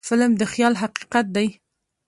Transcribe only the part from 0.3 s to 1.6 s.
د خیال حقیقت دی